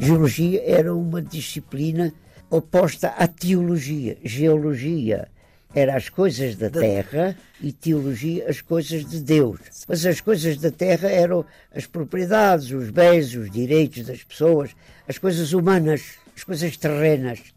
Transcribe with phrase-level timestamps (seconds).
[0.00, 2.14] Geologia era uma disciplina
[2.48, 4.16] oposta à teologia.
[4.24, 5.28] Geologia
[5.74, 9.58] era as coisas da terra e teologia as coisas de Deus.
[9.88, 11.44] Mas as coisas da terra eram
[11.74, 14.70] as propriedades, os bens, os direitos das pessoas,
[15.08, 17.55] as coisas humanas, as coisas terrenas.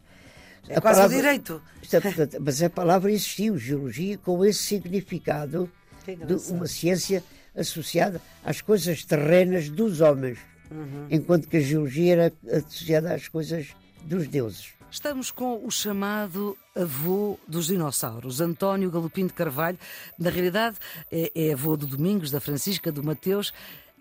[0.70, 1.62] É a quase palavra, o direito.
[1.92, 5.70] É, mas a palavra existiu, geologia, com esse significado
[6.06, 7.22] de uma ciência
[7.54, 10.38] associada às coisas terrenas dos homens
[10.70, 11.06] uhum.
[11.10, 13.68] enquanto que a geologia era associada às coisas
[14.02, 14.72] dos deuses.
[14.90, 19.78] Estamos com o chamado avô dos dinossauros, António Galopim de Carvalho.
[20.18, 20.78] Na realidade,
[21.12, 23.52] é, é avô do Domingos, da Francisca, do Mateus.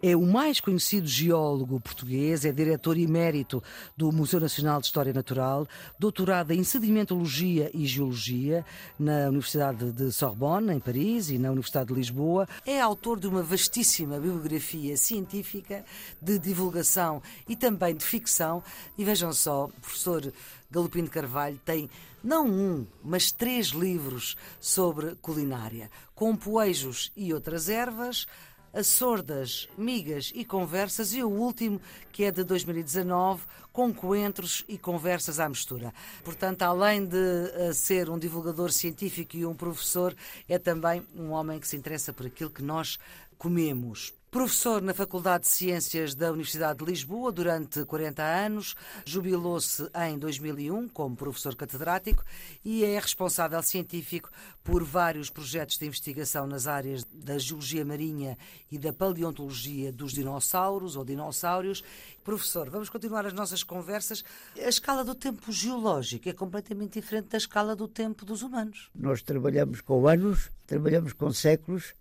[0.02, 3.62] É o mais conhecido geólogo português, é diretor emérito
[3.98, 5.67] do Museu Nacional de História Natural,
[5.99, 8.66] doutorado em sedimentologia e geologia
[8.98, 12.48] na Universidade de Sorbonne, em Paris, e na Universidade de Lisboa.
[12.65, 15.84] É autor de uma vastíssima bibliografia científica
[16.21, 18.63] de divulgação e também de ficção.
[18.98, 20.32] E vejam só, o professor
[20.71, 21.90] Galopim de Carvalho tem
[22.23, 28.27] não um, mas três livros sobre culinária, com poejos e outras ervas
[28.73, 31.81] a sordas, migas e conversas e o último,
[32.12, 35.93] que é de 2019, com coentros e conversas à mistura.
[36.23, 40.15] Portanto, além de uh, ser um divulgador científico e um professor,
[40.48, 42.98] é também um homem que se interessa por aquilo que nós
[43.37, 44.18] comemos.
[44.32, 50.88] Professor na Faculdade de Ciências da Universidade de Lisboa durante 40 anos, jubilou-se em 2001
[50.90, 52.24] como professor catedrático
[52.63, 54.30] e é responsável científico
[54.63, 58.38] por vários projetos de investigação nas áreas da geologia marinha
[58.72, 61.84] e da paleontologia dos dinossauros ou dinossauros.
[62.24, 64.24] Professor, vamos continuar as nossas conversas.
[64.63, 68.91] A escala do tempo geológico é completamente diferente da escala do tempo dos humanos.
[68.94, 71.96] Nós trabalhamos com anos, trabalhamos com séculos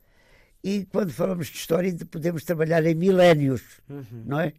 [0.62, 4.24] e quando falamos de história podemos trabalhar em milénios, uhum.
[4.26, 4.52] não é?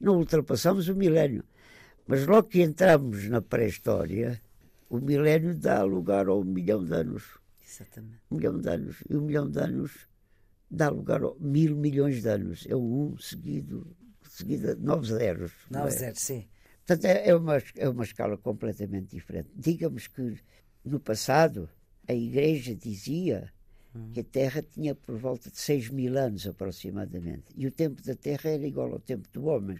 [0.00, 1.44] Não ultrapassamos o milénio.
[2.06, 4.40] Mas logo que entramos na pré-história,
[4.88, 7.24] o milénio dá lugar a um milhão de anos.
[7.64, 8.20] Exatamente.
[8.30, 8.96] Um milhão de anos.
[9.08, 10.08] E um milhão de anos
[10.70, 12.66] dá lugar a mil milhões de anos.
[12.68, 13.96] É um seguido,
[14.28, 15.52] seguido nove zeros.
[15.70, 15.90] Nove é?
[15.90, 16.48] zeros, sim.
[16.84, 19.50] Portanto, é, é uma, é uma escala completamente diferente.
[19.54, 20.40] Digamos que
[20.84, 21.68] no passado
[22.08, 23.51] a Igreja dizia
[24.12, 27.44] que a Terra tinha por volta de 6 mil anos aproximadamente.
[27.54, 29.78] E o tempo da Terra era igual ao tempo do homem,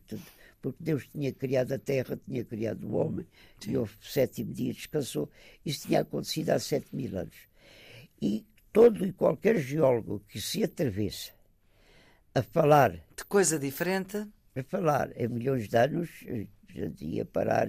[0.61, 3.27] porque Deus tinha criado a Terra, tinha criado o homem,
[3.61, 3.73] Sim.
[3.73, 5.31] e o sétimo dia descansou.
[5.65, 7.37] Isso tinha acontecido há 7 mil anos.
[8.21, 11.33] E todo e qualquer geólogo que se atravessa
[12.35, 12.93] a falar.
[13.17, 14.27] De coisa diferente?
[14.55, 16.11] A falar em milhões de anos,
[17.01, 17.69] ia parar.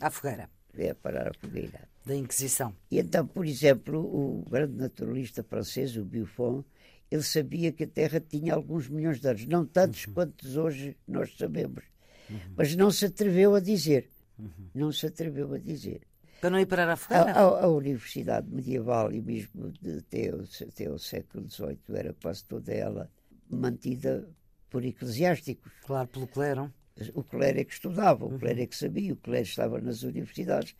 [0.00, 0.50] À fogueira.
[0.76, 2.72] Ia parar a fogueira da Inquisição.
[2.88, 6.64] E então, por exemplo, o grande naturalista francês, o Buffon,
[7.10, 10.14] ele sabia que a Terra tinha alguns milhões de anos, não tantos uhum.
[10.14, 11.82] quantos hoje nós sabemos,
[12.30, 12.38] uhum.
[12.56, 14.08] mas não se atreveu a dizer.
[14.38, 14.68] Uhum.
[14.72, 16.02] Não se atreveu a dizer.
[16.40, 17.32] Para não ir parar a fogueira?
[17.32, 22.14] A, a, a, Universidade Medieval e mesmo de, até, o, até o século XVIII era
[22.22, 23.10] quase toda ela
[23.50, 24.28] mantida
[24.70, 25.72] por eclesiásticos.
[25.84, 26.72] Claro, pelo clero.
[27.14, 30.74] O clero é que estudava, o clero é que sabia, o clero estava nas universidades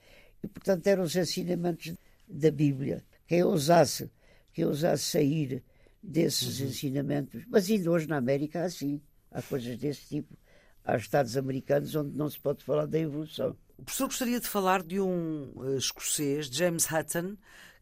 [0.46, 1.92] e, portanto, eram os ensinamentos
[2.26, 3.04] da Bíblia.
[3.26, 4.08] Quem ousasse,
[4.52, 5.62] quem ousasse sair
[6.00, 6.68] desses uhum.
[6.68, 7.44] ensinamentos.
[7.48, 9.02] Mas ainda hoje na América há assim.
[9.30, 10.36] Há coisas desse tipo.
[10.84, 13.56] Há Estados americanos onde não se pode falar da evolução.
[13.76, 17.36] O professor gostaria de falar de um uh, escocês, James Hutton,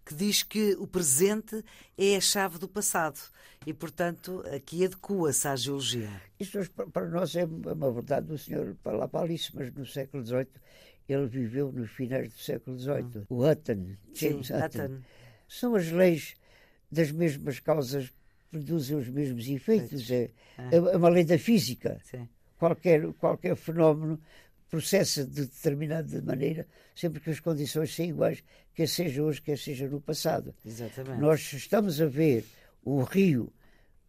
[0.07, 1.63] que diz que o presente
[1.99, 3.21] é a chave do passado
[3.67, 6.11] e, portanto, aqui adequa-se à geologia.
[6.41, 6.59] Isso
[6.93, 10.49] para nós é uma verdade do senhor Palapalice, mas no século XVIII
[11.09, 13.19] ele viveu nos finais do século XVIII.
[13.19, 13.25] Hum.
[13.29, 14.65] O Hutton, James Sim, Hutton.
[14.65, 14.99] Hutton.
[15.49, 16.35] São as leis
[16.91, 18.13] das mesmas causas
[18.51, 20.11] produzem os mesmos efeitos.
[20.11, 20.69] É, ah.
[20.73, 22.01] é uma lei da física.
[22.05, 22.29] Sim.
[22.59, 24.21] Qualquer, qualquer fenómeno
[24.71, 28.43] processa de determinada maneira sempre que as condições são iguais,
[28.75, 30.55] quer seja hoje, quer seja no passado.
[30.65, 31.21] Exatamente.
[31.21, 32.45] Nós estamos a ver
[32.85, 33.53] o rio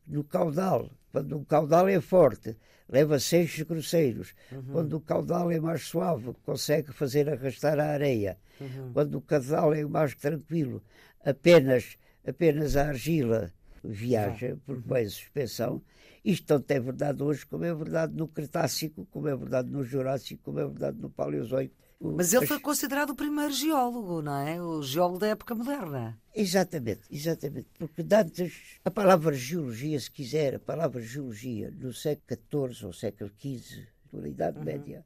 [0.08, 2.56] no caudal, quando o caudal é forte,
[2.88, 4.34] leva seixos grosseiros.
[4.52, 4.64] Uhum.
[4.72, 8.38] Quando o caudal é mais suave, consegue fazer arrastar a areia.
[8.60, 8.92] Uhum.
[8.94, 10.82] Quando o caudal é mais tranquilo,
[11.24, 13.52] apenas, apenas a argila
[13.84, 14.60] viaja uhum.
[14.60, 15.82] por meio de suspensão.
[16.24, 20.42] Isto tanto é verdade hoje como é verdade no Cretácico, como é verdade no Jurássico,
[20.44, 21.76] como é verdade no Paleozoico.
[22.00, 24.62] Mas ele foi considerado o primeiro geólogo, não é?
[24.62, 26.20] O geólogo da época moderna.
[26.36, 27.68] Exatamente, exatamente.
[27.80, 33.32] Porque antes, a palavra geologia, se quiser, a palavra geologia, no século XIV ou século
[33.40, 34.66] XV, na Idade uhum.
[34.66, 35.06] Média,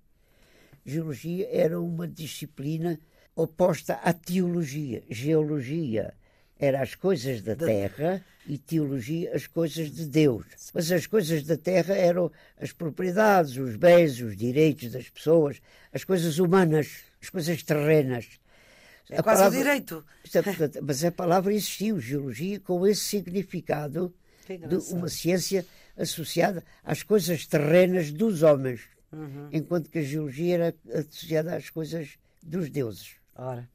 [0.84, 3.00] geologia era uma disciplina
[3.36, 5.04] oposta à teologia.
[5.10, 6.14] Geologia
[6.60, 10.46] era as coisas da, terra e teologia as coisas de Deus.
[10.74, 12.30] Mas as coisas da terra eram
[12.60, 15.62] as propriedades, os bens, os direitos das pessoas,
[15.94, 18.28] as coisas humanas, as coisas terrenas.
[19.10, 20.06] É a quase palavra, o direito.
[20.36, 24.14] É, mas a palavra existiu, geologia, com esse significado
[24.48, 25.66] de uma ciência
[25.98, 28.82] associada às coisas terrenas dos homens,
[29.12, 29.50] uhum.
[29.52, 33.16] enquanto que a geologia era associada às coisas dos deuses.
[33.36, 33.70] Ora.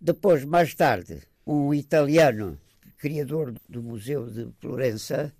[0.00, 2.58] Depois, mais tarde, um italiano,
[2.98, 5.32] criador do Museu de Florença,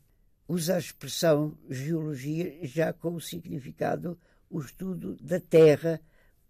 [0.49, 4.19] usa a expressão geologia já com o significado
[4.51, 6.01] o estudo da terra,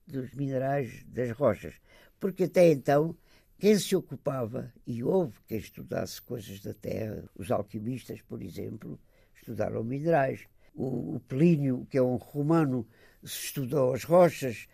[0.07, 1.75] dos minerais, das rochas.
[2.19, 3.17] Porque até então,
[3.59, 8.99] quem se ocupava, e houve quem estudasse coisas da terra, os alquimistas, por exemplo,
[9.37, 10.41] estudaram minerais.
[10.75, 12.85] O, Plínio, que é um romano,
[13.23, 14.67] estudou as rochas,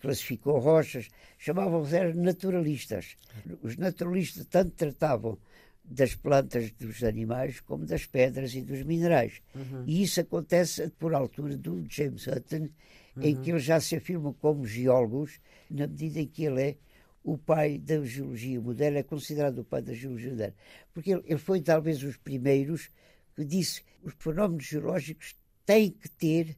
[0.00, 3.16] classificou rochas, chamavam-se naturalistas.
[3.62, 5.38] Os naturalistas tanto tratavam
[5.84, 9.42] das plantas dos animais como das pedras e dos minerais.
[9.54, 9.84] Uhum.
[9.86, 12.68] E isso acontece por altura do James Hutton,
[13.16, 13.22] uhum.
[13.22, 15.38] em que ele já se afirma como geólogos,
[15.70, 16.76] na medida em que ele é
[17.22, 20.54] o pai da geologia moderna, é considerado o pai da geologia moderna.
[20.92, 22.90] Porque ele, ele foi talvez os primeiros
[23.34, 25.36] que disse que os fenómenos geológicos
[25.66, 26.56] têm que ter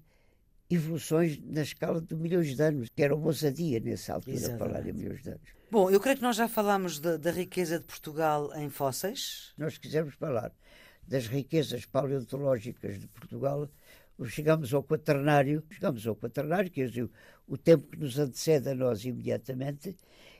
[0.70, 4.58] evoluções na escala de milhões de anos, que era uma ousadia nessa altura Exatamente.
[4.58, 5.56] falar em milhões de anos.
[5.70, 9.52] Bom, eu creio que nós já falámos da, da riqueza de Portugal em fósseis.
[9.58, 10.52] Nós quisermos falar
[11.06, 13.68] das riquezas paleontológicas de Portugal,
[14.24, 17.10] chegamos ao quaternário, chegamos ao quaternário, que é o,
[17.46, 19.96] o tempo que nos antecede a nós imediatamente,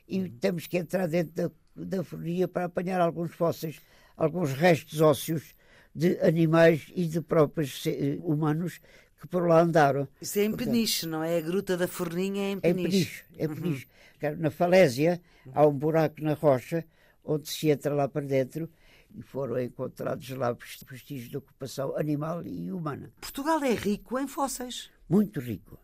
[0.09, 0.31] e uhum.
[0.41, 3.81] temos que entrar dentro da, da fornia para apanhar alguns fósseis,
[4.17, 5.55] alguns restos ósseos
[5.95, 7.85] de animais e de próprios
[8.23, 8.81] humanos
[9.21, 10.09] que por lá andaram.
[10.21, 11.39] Isso é em Peniche, não é?
[11.39, 13.25] A Gruta da Forninha é em Peniche.
[13.37, 13.87] É Peniche.
[13.87, 14.37] É Uhum.
[14.39, 15.21] Na Falésia
[15.53, 16.85] há um buraco na rocha
[17.25, 18.69] onde se entra lá para dentro
[19.15, 20.57] e foram encontrados lá
[20.89, 23.13] vestígios de ocupação animal e humana.
[23.21, 24.91] Portugal é rico em fósseis.
[25.09, 25.79] Muito rico.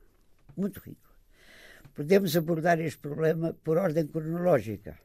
[0.57, 1.11] Muito rico.
[1.95, 4.99] Podemos abordar este problema por ordem cronológica.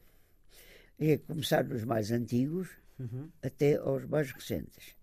[0.98, 3.28] É começar nos mais antigos uhum.
[3.42, 4.94] até aos mais recentes.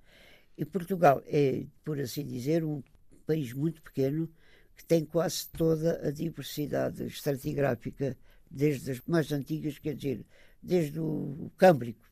[0.58, 2.82] E Portugal é, por assim dizer, um
[3.26, 4.30] país muito pequeno
[4.76, 8.18] que tem quase toda a diversidade estratigráfica,
[8.50, 10.26] desde as mais antigas, quer dizer,
[10.62, 12.06] desde o Câmbrico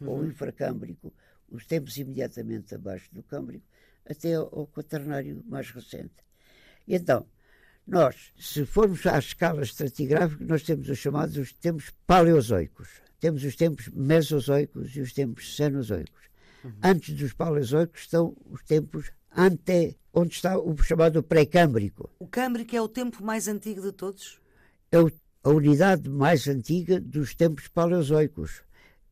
[0.00, 0.08] uhum.
[0.08, 1.12] ou o Infracâmbrico,
[1.48, 3.64] os tempos imediatamente abaixo do Câmbrico,
[4.08, 6.24] até ao Quaternário mais recente.
[6.86, 7.26] E então,
[7.86, 12.88] nós, se formos à escala estratigráfica, nós temos os chamados os tempos paleozoicos.
[13.18, 16.30] Temos os tempos mesozoicos e os tempos cenozoicos.
[16.64, 16.72] Uhum.
[16.82, 22.10] Antes dos paleozoicos estão os tempos ante, onde está o chamado pré-câmbrico.
[22.18, 24.40] O câmbrico é o tempo mais antigo de todos?
[24.92, 24.98] É
[25.42, 28.62] a unidade mais antiga dos tempos paleozoicos.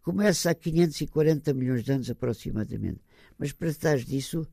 [0.02, 3.00] Começa há 540 milhões de anos aproximadamente.
[3.38, 4.46] Mas para trás disso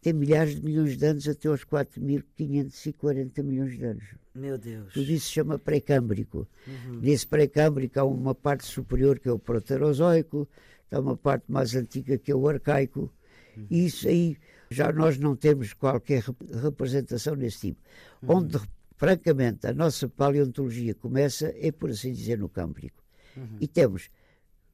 [0.00, 4.04] tem milhares de milhões de anos até aos 4.540 milhões de anos.
[4.34, 4.92] Meu Deus.
[4.92, 6.46] Tudo isso se chama pré-câmbrico.
[6.66, 7.00] Uhum.
[7.00, 10.48] Nesse pré-câmbrico há uma parte superior que é o proterozoico,
[10.90, 13.12] há uma parte mais antiga que é o arcaico.
[13.56, 13.66] Uhum.
[13.68, 14.36] E isso aí
[14.70, 16.22] já nós não temos qualquer
[16.62, 17.80] representação nesse tipo.
[18.22, 18.36] Uhum.
[18.36, 18.58] Onde,
[18.96, 23.02] francamente, a nossa paleontologia começa é, por assim dizer, no Câmbrico.
[23.36, 23.56] Uhum.
[23.60, 24.10] E temos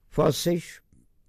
[0.09, 0.81] fósseis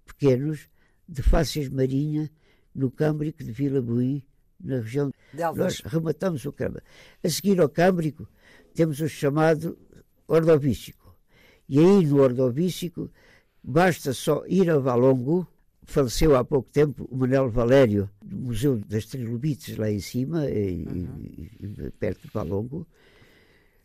[0.05, 0.69] pequenos
[1.07, 2.29] de fáscias marinha
[2.73, 4.25] no Câmbrico de Vila Buí,
[4.59, 5.11] na região.
[5.33, 6.87] De Nós rematamos o Câmbrico.
[7.23, 8.27] A seguir ao Câmbrico,
[8.73, 9.77] temos o chamado
[10.27, 11.15] Ordovícico.
[11.67, 13.11] E aí, no Ordovícico,
[13.63, 15.47] basta só ir a Valongo,
[15.85, 21.23] faleceu há pouco tempo o Manuel Valério, do Museu das Trilobites, lá em cima, uhum.
[21.23, 22.87] e, perto de Valongo.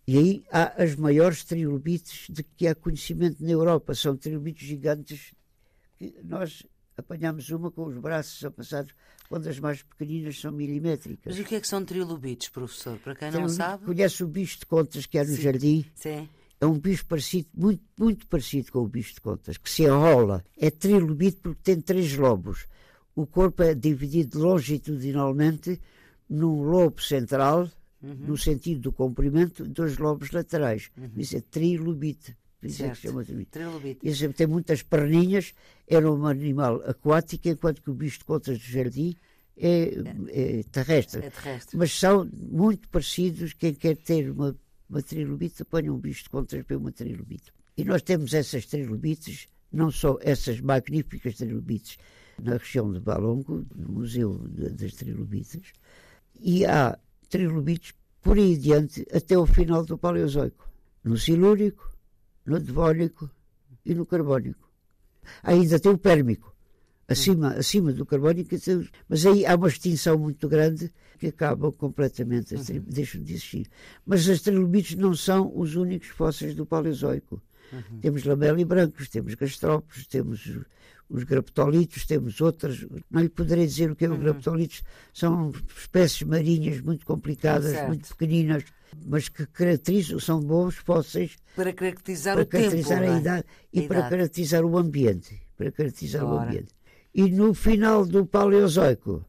[0.06, 3.94] E aí há as maiores trilobites de que há conhecimento na Europa.
[3.94, 5.32] São trilobites gigantes
[5.98, 6.66] que nós
[6.96, 8.92] apanhamos uma com os braços apassados,
[9.28, 11.36] quando as mais pequeninas são milimétricas.
[11.36, 12.98] Mas o que é que são trilobites, professor?
[12.98, 13.84] Para quem não sabe.
[13.84, 15.42] Conhece o bicho de contas que há no Sim.
[15.42, 15.84] jardim?
[15.94, 16.28] Sim.
[16.60, 20.44] É um bicho parecido, muito, muito parecido com o bicho de contas, que se enrola.
[20.58, 22.66] É trilobite porque tem três lobos.
[23.16, 25.80] O corpo é dividido longitudinalmente
[26.28, 27.70] num lobo central,
[28.02, 28.14] uhum.
[28.14, 30.90] no sentido do comprimento, dois lobos laterais.
[30.98, 31.10] Uhum.
[31.16, 32.36] Isso é trilobite.
[32.62, 34.06] Isso é que chama trilobite.
[34.06, 35.54] Esse tem muitas perninhas,
[35.88, 39.16] era um animal aquático, enquanto que o bicho de contas do jardim
[39.56, 39.94] é,
[40.28, 41.24] é, terrestre.
[41.24, 41.76] é terrestre.
[41.76, 43.54] Mas são muito parecidos.
[43.54, 44.54] Quem quer ter uma
[44.90, 47.52] uma trilobite, ponha um bicho de contas para uma trilobite.
[47.76, 51.96] E nós temos essas trilobites, não só essas magníficas trilobites
[52.42, 55.72] na região de Balongo, no Museu das Trilobites,
[56.40, 60.68] e há trilobites por aí adiante até o final do Paleozoico,
[61.04, 61.90] no Silúrico,
[62.44, 63.30] no Devónico
[63.84, 64.68] e no Carbónico.
[65.42, 66.54] ainda tem o pérmico.
[67.10, 68.54] Acima, acima do carbónico,
[69.08, 72.84] mas aí há uma extinção muito grande que acabam completamente, uhum.
[72.86, 73.66] deixam de existir.
[74.06, 77.42] Mas as trilobites não são os únicos fósseis do Paleozoico.
[77.72, 78.00] Uhum.
[78.00, 78.22] Temos
[78.66, 80.58] brancos, temos gastrópodes, temos
[81.08, 82.86] os graptolitos, temos outras.
[83.10, 84.22] Não lhe poderei dizer o que é os uhum.
[84.22, 84.82] graptolitos.
[85.12, 87.88] São espécies marinhas muito complicadas, certo.
[87.88, 88.64] muito pequeninas,
[89.04, 93.20] mas que caracterizam, são bons fósseis para caracterizar para o caracterizar tempo, a, é?
[93.20, 94.10] idade e a para idade.
[94.10, 96.34] caracterizar o ambiente, para caracterizar Ora.
[96.34, 96.79] o ambiente.
[97.14, 99.24] E no final do Paleozoico,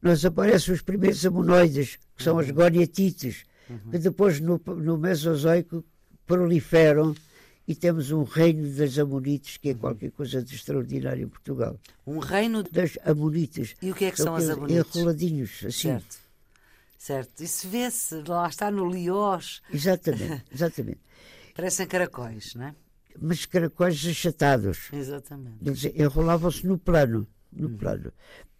[0.00, 2.40] nós aparecem os primeiros amonoides, que são uhum.
[2.40, 3.90] as goniatites, uhum.
[3.90, 5.84] que depois no, no Mesozoico
[6.26, 7.14] proliferam
[7.66, 11.78] e temos um reino das Amonites, que é qualquer coisa de extraordinário em Portugal.
[12.06, 13.74] Um reino das Amonites.
[13.80, 14.96] E o que é que são as Amonites?
[14.96, 15.88] Enroladinhos, assim.
[15.88, 16.22] Certo.
[16.98, 17.42] Certo.
[17.42, 19.62] Isso vê-se, lá está no Liós.
[19.72, 21.00] Exatamente, exatamente.
[21.54, 22.74] Parecem caracóis, não é?
[23.20, 24.88] Mas caracóis achatados.
[24.92, 25.58] Exatamente.
[25.64, 27.76] Eles enrolavam-se no plano, no hum.
[27.76, 28.12] plano.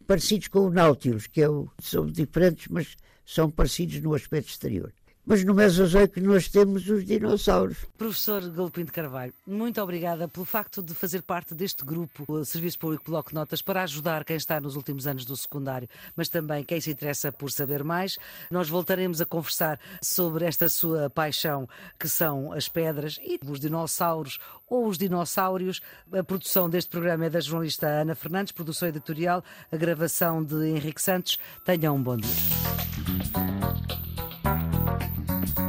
[0.07, 4.93] Parecidos com o Nautilus, que é o, são diferentes, mas são parecidos no aspecto exterior.
[5.25, 7.79] Mas no Mesozoico nós temos os dinossauros.
[7.97, 12.79] Professor Galopim de Carvalho, muito obrigada pelo facto de fazer parte deste grupo, o Serviço
[12.79, 16.81] Público Bloco Notas, para ajudar quem está nos últimos anos do secundário, mas também quem
[16.81, 18.19] se interessa por saber mais.
[18.51, 24.41] Nós voltaremos a conversar sobre esta sua paixão, que são as pedras e os dinossauros
[24.69, 25.81] ou os dinossauros.
[26.13, 31.01] A produção deste programa é da jornalista Ana Fernandes, produção editorial, a gravação de Henrique
[31.01, 31.39] Santos.
[31.65, 34.02] Tenham um bom dia.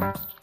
[0.04, 0.34] You.